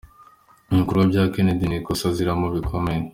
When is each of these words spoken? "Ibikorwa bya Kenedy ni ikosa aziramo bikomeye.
"Ibikorwa 0.73 1.03
bya 1.11 1.23
Kenedy 1.33 1.63
ni 1.67 1.75
ikosa 1.79 2.03
aziramo 2.11 2.45
bikomeye. 2.55 3.01